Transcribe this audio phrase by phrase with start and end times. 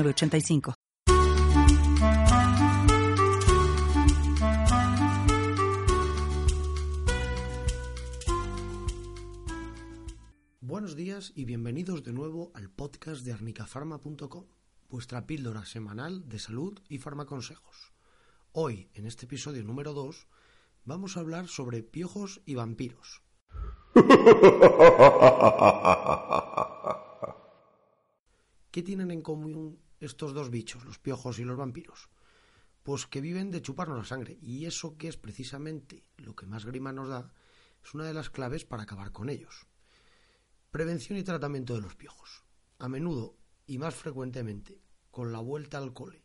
[0.00, 0.74] 85
[10.60, 14.46] Buenos días y bienvenidos de nuevo al podcast de arnicafarma.com,
[14.88, 17.92] vuestra píldora semanal de salud y farmaconsejos.
[18.52, 20.26] Hoy, en este episodio número 2,
[20.86, 23.22] vamos a hablar sobre piojos y vampiros.
[28.70, 32.08] ¿Qué tienen en común estos dos bichos, los piojos y los vampiros?
[32.82, 36.64] Pues que viven de chuparnos la sangre, y eso que es precisamente lo que más
[36.64, 37.32] grima nos da,
[37.84, 39.66] es una de las claves para acabar con ellos.
[40.70, 42.44] Prevención y tratamiento de los piojos.
[42.78, 43.36] A menudo
[43.66, 44.80] y más frecuentemente,
[45.10, 46.24] con la vuelta al cole,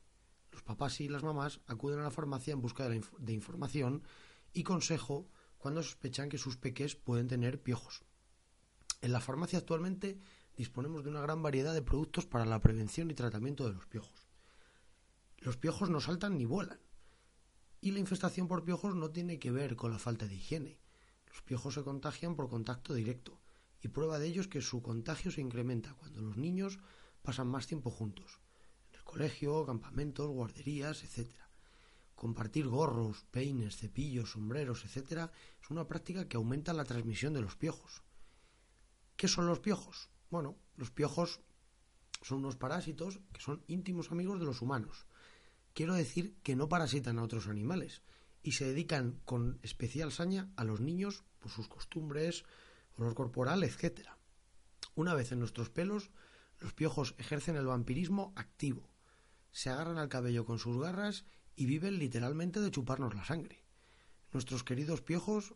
[0.51, 4.03] los papás y las mamás acuden a la farmacia en busca de, de información
[4.53, 8.03] y consejo cuando sospechan que sus peques pueden tener piojos.
[9.01, 10.19] En la farmacia actualmente
[10.57, 14.27] disponemos de una gran variedad de productos para la prevención y tratamiento de los piojos.
[15.37, 16.79] Los piojos no saltan ni vuelan.
[17.79, 20.79] Y la infestación por piojos no tiene que ver con la falta de higiene.
[21.27, 23.39] Los piojos se contagian por contacto directo,
[23.81, 26.79] y prueba de ello es que su contagio se incrementa cuando los niños
[27.21, 28.39] pasan más tiempo juntos,
[28.89, 31.29] en el colegio, campamentos, guarderías, etc.
[32.15, 35.29] Compartir gorros, peines, cepillos, sombreros, etc.
[35.61, 38.01] es una práctica que aumenta la transmisión de los piojos.
[39.15, 40.09] ¿Qué son los piojos?
[40.29, 41.39] Bueno, los piojos
[42.21, 45.05] son unos parásitos que son íntimos amigos de los humanos.
[45.73, 48.01] Quiero decir que no parasitan a otros animales
[48.43, 52.43] y se dedican con especial saña a los niños por sus costumbres,
[52.97, 54.09] olor corporal, etc.
[54.95, 56.11] Una vez en nuestros pelos,
[56.59, 58.89] los piojos ejercen el vampirismo activo.
[59.51, 63.63] Se agarran al cabello con sus garras y viven literalmente de chuparnos la sangre.
[64.33, 65.55] Nuestros queridos piojos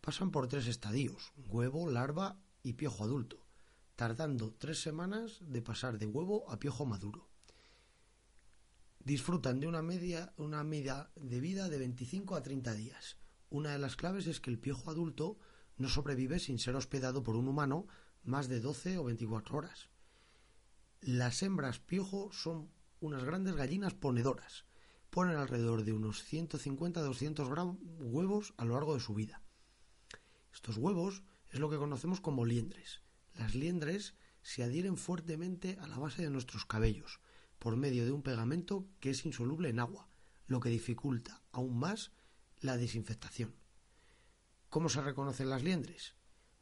[0.00, 3.47] pasan por tres estadios, huevo, larva y piojo adulto
[3.98, 7.26] tardando tres semanas de pasar de huevo a piojo maduro.
[9.00, 13.16] Disfrutan de una media, una media de vida de 25 a 30 días.
[13.50, 15.36] Una de las claves es que el piojo adulto
[15.78, 17.88] no sobrevive sin ser hospedado por un humano
[18.22, 19.88] más de 12 o 24 horas.
[21.00, 22.70] Las hembras piojo son
[23.00, 24.64] unas grandes gallinas ponedoras.
[25.10, 29.42] Ponen alrededor de unos 150 a 200 gramos huevos a lo largo de su vida.
[30.54, 33.02] Estos huevos es lo que conocemos como liendres
[33.38, 37.20] las liendres se adhieren fuertemente a la base de nuestros cabellos
[37.58, 40.08] por medio de un pegamento que es insoluble en agua,
[40.46, 42.12] lo que dificulta aún más
[42.60, 43.54] la desinfectación.
[44.68, 46.14] ¿Cómo se reconocen las liendres?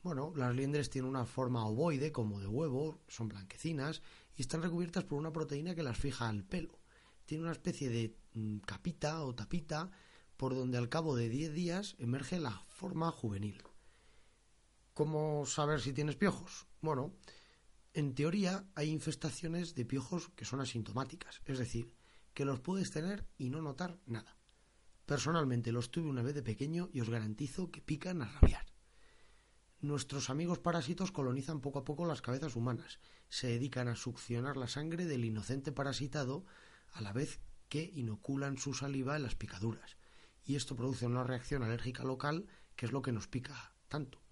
[0.02, 4.02] Bueno, las liendres tienen una forma ovoide como de huevo, son blanquecinas
[4.36, 6.78] y están recubiertas por una proteína que las fija al pelo.
[7.24, 9.90] Tiene una especie de mm, capita o tapita
[10.36, 13.62] por donde al cabo de 10 días emerge la forma juvenil.
[14.96, 16.66] ¿Cómo saber si tienes piojos?
[16.80, 17.12] Bueno,
[17.92, 21.92] en teoría hay infestaciones de piojos que son asintomáticas, es decir,
[22.32, 24.38] que los puedes tener y no notar nada.
[25.04, 28.64] Personalmente los tuve una vez de pequeño y os garantizo que pican a rabiar.
[29.82, 34.66] Nuestros amigos parásitos colonizan poco a poco las cabezas humanas, se dedican a succionar la
[34.66, 36.46] sangre del inocente parasitado
[36.94, 39.98] a la vez que inoculan su saliva en las picaduras,
[40.42, 42.46] y esto produce una reacción alérgica local
[42.76, 44.25] que es lo que nos pica tanto.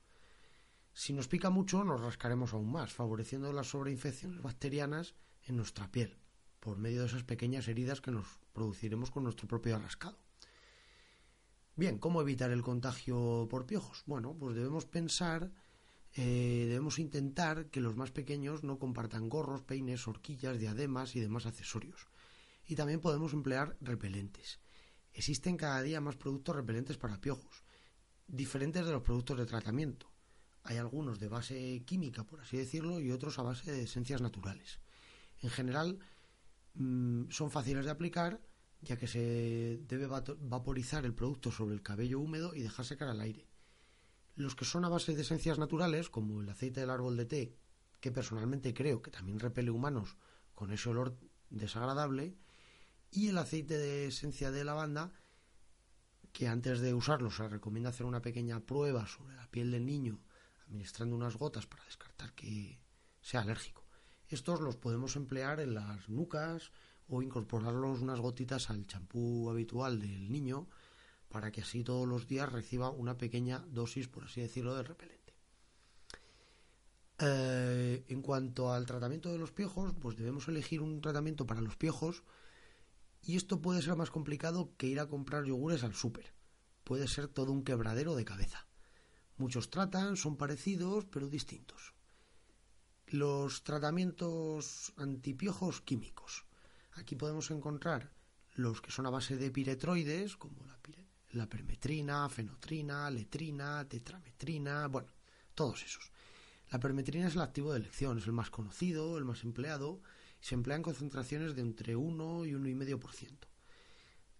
[0.96, 6.16] Si nos pica mucho, nos rascaremos aún más, favoreciendo las sobreinfecciones bacterianas en nuestra piel,
[6.60, 10.16] por medio de esas pequeñas heridas que nos produciremos con nuestro propio rascado.
[11.74, 14.04] Bien, ¿cómo evitar el contagio por piojos?
[14.06, 15.50] Bueno, pues debemos pensar,
[16.12, 21.46] eh, debemos intentar que los más pequeños no compartan gorros, peines, horquillas, diademas y demás
[21.46, 22.06] accesorios.
[22.68, 24.60] Y también podemos emplear repelentes.
[25.12, 27.64] Existen cada día más productos repelentes para piojos,
[28.28, 30.13] diferentes de los productos de tratamiento.
[30.64, 34.80] Hay algunos de base química, por así decirlo, y otros a base de esencias naturales.
[35.40, 35.98] En general,
[36.74, 38.40] mm, son fáciles de aplicar,
[38.80, 43.20] ya que se debe vaporizar el producto sobre el cabello húmedo y dejar secar al
[43.20, 43.46] aire.
[44.36, 47.56] Los que son a base de esencias naturales, como el aceite del árbol de té,
[48.00, 50.16] que personalmente creo que también repele humanos
[50.54, 51.18] con ese olor
[51.50, 52.36] desagradable,
[53.10, 55.12] y el aceite de esencia de lavanda,
[56.32, 60.20] que antes de usarlo se recomienda hacer una pequeña prueba sobre la piel del niño
[60.74, 62.80] administrando unas gotas para descartar que
[63.20, 63.86] sea alérgico.
[64.28, 66.72] Estos los podemos emplear en las nucas
[67.06, 70.66] o incorporarlos unas gotitas al champú habitual del niño
[71.28, 75.34] para que así todos los días reciba una pequeña dosis, por así decirlo, de repelente.
[77.20, 81.76] Eh, en cuanto al tratamiento de los piojos, pues debemos elegir un tratamiento para los
[81.76, 82.24] piojos
[83.22, 86.34] y esto puede ser más complicado que ir a comprar yogures al súper.
[86.82, 88.66] Puede ser todo un quebradero de cabeza.
[89.36, 91.94] Muchos tratan, son parecidos, pero distintos.
[93.08, 96.44] Los tratamientos antipiojos químicos.
[96.92, 98.12] Aquí podemos encontrar
[98.54, 100.78] los que son a base de piretroides, como la,
[101.32, 105.12] la permetrina, fenotrina, letrina, tetrametrina, bueno,
[105.54, 106.12] todos esos.
[106.70, 110.00] La permetrina es el activo de elección, es el más conocido, el más empleado,
[110.40, 113.53] y se emplea en concentraciones de entre 1 y 1,5%.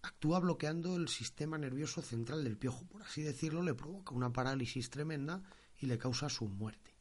[0.05, 4.91] Actúa bloqueando el sistema nervioso central del piojo, por así decirlo, le provoca una parálisis
[4.91, 5.41] tremenda
[5.79, 6.95] y le causa su muerte.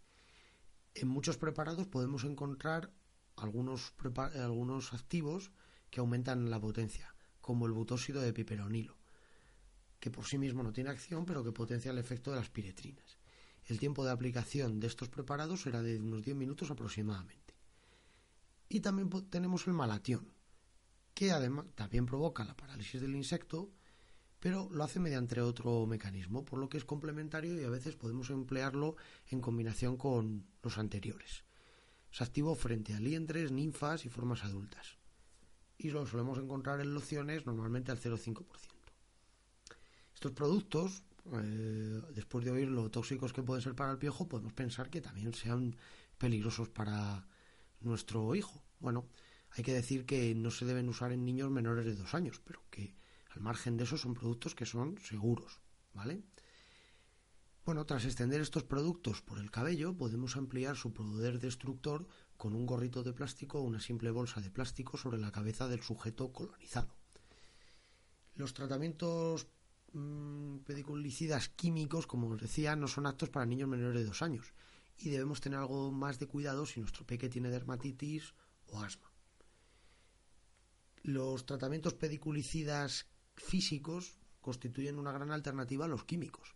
[0.94, 2.94] En muchos preparados podemos encontrar
[3.36, 3.92] algunos,
[4.36, 5.52] algunos activos
[5.90, 8.96] que aumentan la potencia, como el butóxido de piperonilo,
[10.00, 13.18] que por sí mismo no tiene acción, pero que potencia el efecto de las piretrinas.
[13.66, 17.54] El tiempo de aplicación de estos preparados será de unos 10 minutos aproximadamente.
[18.70, 20.33] Y también tenemos el malatión,
[21.14, 23.70] que además también provoca la parálisis del insecto,
[24.40, 28.28] pero lo hace mediante otro mecanismo, por lo que es complementario y a veces podemos
[28.30, 28.96] emplearlo
[29.30, 31.44] en combinación con los anteriores.
[32.12, 34.98] Es activo frente a liendres, ninfas y formas adultas.
[35.78, 38.44] Y lo solemos encontrar en lociones normalmente al 0,5%.
[40.14, 41.02] Estos productos,
[41.32, 45.00] eh, después de oír lo tóxicos que pueden ser para el piojo, podemos pensar que
[45.00, 45.74] también sean
[46.18, 47.26] peligrosos para
[47.80, 48.62] nuestro hijo.
[48.78, 49.06] Bueno,
[49.56, 52.62] hay que decir que no se deben usar en niños menores de dos años, pero
[52.70, 52.96] que
[53.30, 55.60] al margen de eso son productos que son seguros,
[55.92, 56.22] ¿vale?
[57.64, 62.06] Bueno, tras extender estos productos por el cabello, podemos ampliar su poder destructor
[62.36, 65.82] con un gorrito de plástico o una simple bolsa de plástico sobre la cabeza del
[65.82, 66.94] sujeto colonizado.
[68.34, 69.46] Los tratamientos
[69.92, 74.52] mmm, pediculicidas químicos, como os decía, no son aptos para niños menores de dos años
[74.98, 78.34] y debemos tener algo más de cuidado si nuestro peque tiene dermatitis
[78.66, 79.13] o asma.
[81.04, 83.04] Los tratamientos pediculicidas
[83.36, 86.54] físicos constituyen una gran alternativa a los químicos,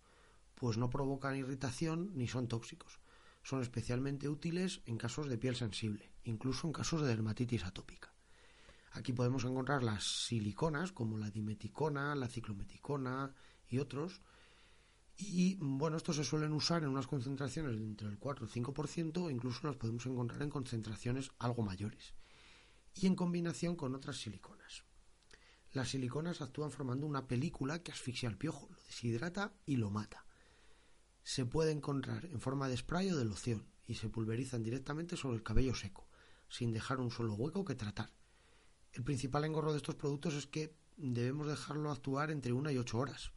[0.55, 2.99] pues no provocan irritación ni son tóxicos.
[3.43, 8.11] Son especialmente útiles en casos de piel sensible, incluso en casos de dermatitis atópica.
[8.93, 13.35] Aquí podemos encontrar las siliconas, como la dimeticona, la ciclometicona
[13.69, 14.23] y otros.
[15.19, 18.65] Y bueno, estos se suelen usar en unas concentraciones de entre el 4 y el
[18.65, 22.15] 5%, o incluso las podemos encontrar en concentraciones algo mayores.
[23.01, 24.83] Y en combinación con otras siliconas.
[25.73, 30.27] Las siliconas actúan formando una película que asfixia al piojo, lo deshidrata y lo mata.
[31.23, 35.37] Se puede encontrar en forma de spray o de loción y se pulverizan directamente sobre
[35.37, 36.09] el cabello seco,
[36.49, 38.11] sin dejar un solo hueco que tratar.
[38.93, 42.99] El principal engorro de estos productos es que debemos dejarlo actuar entre una y ocho
[42.99, 43.31] horas.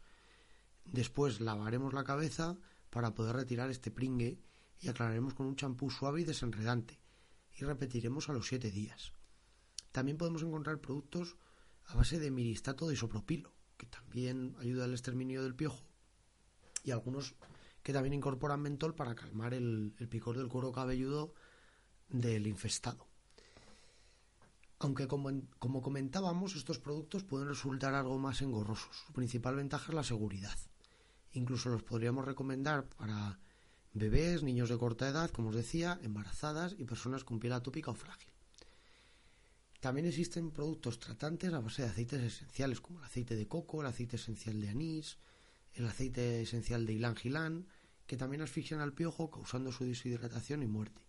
[0.85, 2.57] Después lavaremos la cabeza
[2.89, 4.39] para poder retirar este pringue
[4.79, 6.99] y aclararemos con un champú suave y desenredante
[7.53, 9.13] y repetiremos a los siete días.
[9.91, 11.37] También podemos encontrar productos
[11.85, 15.83] a base de miristato de isopropilo, que también ayuda al exterminio del piojo,
[16.83, 17.35] y algunos
[17.83, 21.33] que también incorporan mentol para calmar el, picor del cuero cabelludo
[22.09, 23.07] del infestado.
[24.79, 25.29] Aunque como,
[25.59, 28.95] como, comentábamos, estos productos pueden resultar algo más engorrosos.
[29.05, 30.57] Su principal ventaja es la seguridad.
[31.33, 33.39] Incluso los podríamos recomendar para
[33.93, 37.95] bebés, niños de corta edad, como os decía, embarazadas y personas con piel atópica o
[37.95, 38.30] frágil.
[39.81, 43.87] También existen productos tratantes a base de aceites esenciales como el aceite de coco, el
[43.87, 45.17] aceite esencial de anís,
[45.73, 47.65] el aceite esencial de ylang ylang,
[48.05, 51.01] que también asfixian al piojo causando su deshidratación y muerte.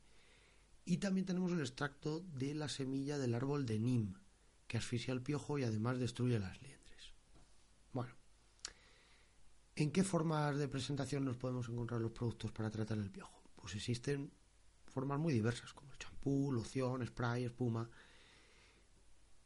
[0.86, 4.14] Y también tenemos el extracto de la semilla del árbol de Nim,
[4.66, 7.12] que asfixia al piojo y además destruye las liendres.
[7.92, 8.14] Bueno,
[9.76, 13.42] ¿en qué formas de presentación nos podemos encontrar los productos para tratar el piojo?
[13.54, 14.32] Pues existen
[14.86, 17.90] formas muy diversas, como el champú, loción, spray, espuma,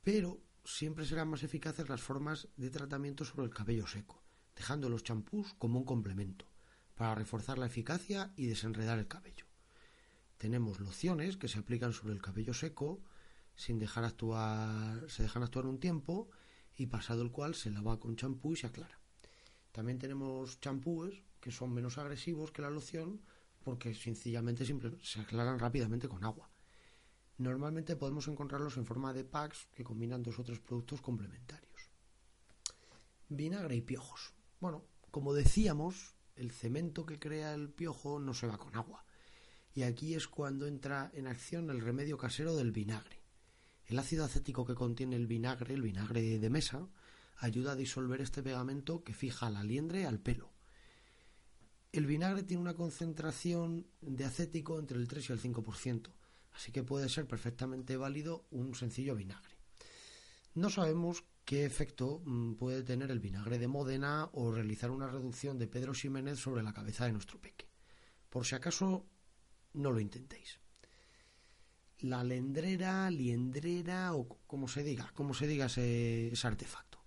[0.06, 4.22] pero siempre serán más eficaces las formas de tratamiento sobre el cabello seco,
[4.54, 6.46] dejando los champús como un complemento,
[6.94, 9.46] para reforzar la eficacia y desenredar el cabello.
[10.38, 13.02] Tenemos lociones que se aplican sobre el cabello seco,
[13.56, 16.30] sin dejar actuar, se dejan actuar un tiempo
[16.76, 19.00] y pasado el cual se lava con champú y se aclara.
[19.72, 23.22] También tenemos champúes que son menos agresivos que la loción
[23.64, 24.64] porque sencillamente
[25.02, 26.48] se aclaran rápidamente con agua.
[27.38, 31.90] Normalmente podemos encontrarlos en forma de packs que combinan dos o tres productos complementarios.
[33.28, 34.32] Vinagre y piojos.
[34.60, 39.04] Bueno, como decíamos, el cemento que crea el piojo no se va con agua.
[39.74, 43.22] Y aquí es cuando entra en acción el remedio casero del vinagre.
[43.84, 46.88] El ácido acético que contiene el vinagre, el vinagre de mesa,
[47.36, 50.50] ayuda a disolver este pegamento que fija la liendre al pelo.
[51.92, 56.10] El vinagre tiene una concentración de acético entre el 3 y el 5%,
[56.56, 59.54] así que puede ser perfectamente válido un sencillo vinagre.
[60.54, 65.58] No sabemos qué efecto mm, puede tener el vinagre de Módena o realizar una reducción
[65.58, 67.68] de Pedro Ximénez sobre la cabeza de nuestro peque.
[68.30, 69.06] Por si acaso,
[69.74, 70.58] no lo intentéis.
[71.98, 77.04] La lendrera, liendrera o como se diga, como se diga ese, ese artefacto.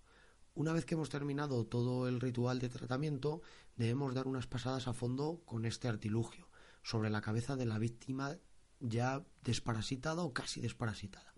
[0.54, 3.42] Una vez que hemos terminado todo el ritual de tratamiento,
[3.76, 6.50] debemos dar unas pasadas a fondo con este artilugio
[6.84, 8.38] sobre la cabeza de la víctima
[8.80, 11.34] ya desparasitada o casi desparasitada.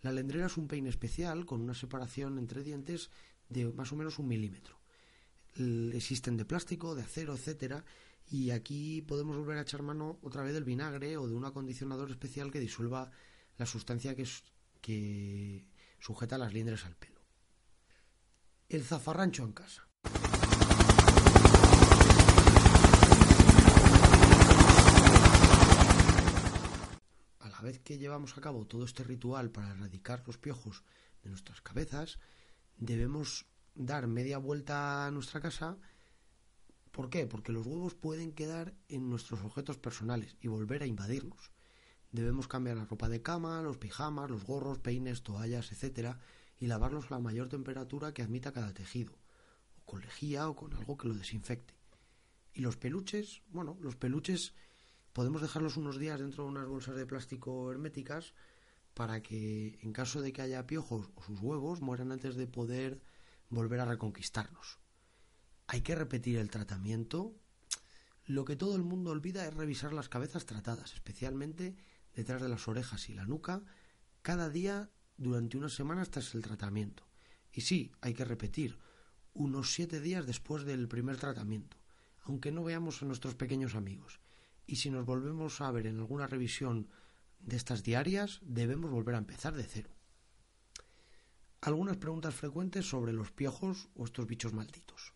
[0.00, 3.10] La lendrera es un peine especial con una separación entre dientes
[3.48, 4.80] de más o menos un milímetro.
[5.54, 7.84] existen de plástico, de acero, etcétera,
[8.30, 12.10] y aquí podemos volver a echar mano otra vez del vinagre o de un acondicionador
[12.10, 13.10] especial que disuelva
[13.58, 14.26] la sustancia que,
[14.80, 15.66] que
[16.00, 17.20] sujeta las liendres al pelo.
[18.68, 19.86] El zafarrancho en casa.
[27.62, 30.84] Vez que llevamos a cabo todo este ritual para erradicar los piojos
[31.22, 32.18] de nuestras cabezas,
[32.76, 35.78] debemos dar media vuelta a nuestra casa.
[36.90, 37.26] ¿Por qué?
[37.26, 41.50] Porque los huevos pueden quedar en nuestros objetos personales y volver a invadirnos.
[42.10, 46.20] Debemos cambiar la ropa de cama, los pijamas, los gorros, peines, toallas, etcétera,
[46.58, 49.18] y lavarlos a la mayor temperatura que admita cada tejido,
[49.76, 51.74] o con lejía o con algo que lo desinfecte.
[52.52, 54.52] Y los peluches, bueno, los peluches
[55.12, 58.34] podemos dejarlos unos días dentro de unas bolsas de plástico herméticas
[58.94, 63.00] para que en caso de que haya piojos o sus huevos mueran antes de poder
[63.48, 64.78] volver a reconquistarnos.
[65.66, 67.34] Hay que repetir el tratamiento.
[68.24, 71.76] Lo que todo el mundo olvida es revisar las cabezas tratadas, especialmente
[72.14, 73.62] detrás de las orejas y la nuca,
[74.20, 77.04] cada día durante unas semanas tras el tratamiento.
[77.52, 78.78] Y sí, hay que repetir,
[79.34, 81.78] unos siete días después del primer tratamiento,
[82.24, 84.20] aunque no veamos a nuestros pequeños amigos
[84.66, 86.88] y si nos volvemos a ver en alguna revisión
[87.40, 89.90] de estas diarias, debemos volver a empezar de cero.
[91.60, 95.14] Algunas preguntas frecuentes sobre los piojos o estos bichos malditos.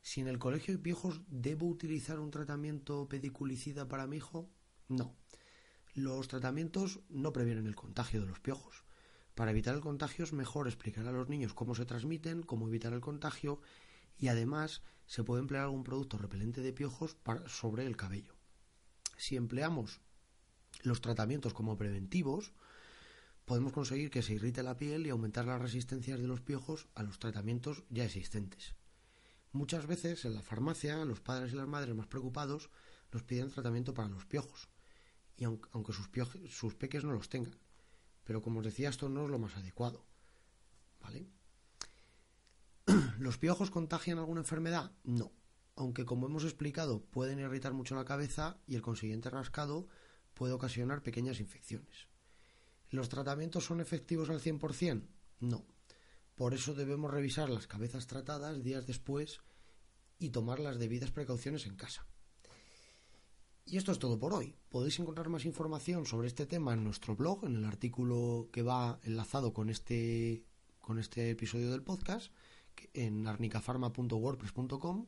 [0.00, 4.48] Si en el colegio hay piojos, ¿debo utilizar un tratamiento pediculicida para mi hijo?
[4.88, 5.16] No.
[5.94, 8.84] Los tratamientos no previenen el contagio de los piojos.
[9.34, 12.92] Para evitar el contagio es mejor explicar a los niños cómo se transmiten, cómo evitar
[12.92, 13.60] el contagio
[14.16, 17.16] y además se puede emplear algún producto repelente de piojos
[17.46, 18.35] sobre el cabello
[19.16, 20.00] si empleamos
[20.82, 22.52] los tratamientos como preventivos,
[23.44, 27.02] podemos conseguir que se irrite la piel y aumentar las resistencias de los piojos a
[27.02, 28.74] los tratamientos ya existentes.
[29.52, 32.70] Muchas veces en la farmacia los padres y las madres más preocupados
[33.12, 34.68] nos piden tratamiento para los piojos,
[35.36, 37.58] y aunque sus, peques no los tengan.
[38.24, 40.04] Pero como os decía, esto no es lo más adecuado.
[41.00, 41.26] ¿Vale?
[43.18, 44.92] ¿Los piojos contagian alguna enfermedad?
[45.04, 45.30] No
[45.76, 49.88] aunque como hemos explicado pueden irritar mucho la cabeza y el consiguiente rascado
[50.34, 52.08] puede ocasionar pequeñas infecciones.
[52.90, 55.06] ¿Los tratamientos son efectivos al 100%?
[55.40, 55.66] No.
[56.34, 59.40] Por eso debemos revisar las cabezas tratadas días después
[60.18, 62.06] y tomar las debidas precauciones en casa.
[63.64, 64.54] Y esto es todo por hoy.
[64.68, 69.00] Podéis encontrar más información sobre este tema en nuestro blog, en el artículo que va
[69.02, 70.44] enlazado con este,
[70.80, 72.32] con este episodio del podcast,
[72.94, 75.06] en arnicafarma.wordpress.com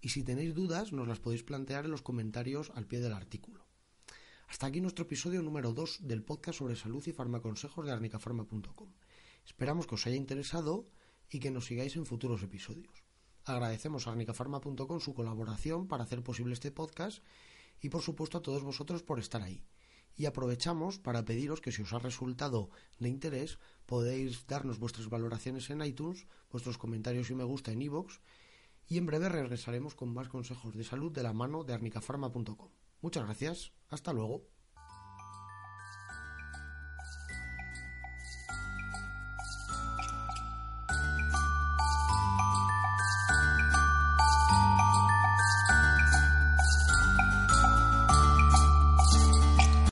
[0.00, 3.66] y si tenéis dudas nos las podéis plantear en los comentarios al pie del artículo.
[4.48, 8.90] Hasta aquí nuestro episodio número 2 del podcast sobre salud y farmaconsejos de arnicafarma.com.
[9.46, 10.88] Esperamos que os haya interesado
[11.30, 13.04] y que nos sigáis en futuros episodios.
[13.44, 17.22] Agradecemos a arnicafarma.com su colaboración para hacer posible este podcast
[17.80, 19.64] y por supuesto a todos vosotros por estar ahí.
[20.16, 25.70] Y aprovechamos para pediros que si os ha resultado de interés podéis darnos vuestras valoraciones
[25.70, 28.18] en iTunes, vuestros comentarios y me gusta en iVoox
[28.90, 32.70] y en breve regresaremos con más consejos de salud de la mano de arnicafarma.com.
[33.00, 34.48] Muchas gracias, hasta luego.